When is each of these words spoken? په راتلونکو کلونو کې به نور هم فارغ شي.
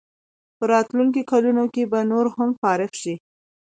په 0.57 0.63
راتلونکو 0.73 1.19
کلونو 1.31 1.63
کې 1.73 1.83
به 1.91 1.99
نور 2.11 2.25
هم 2.35 2.49
فارغ 2.61 2.91
شي. 3.01 3.15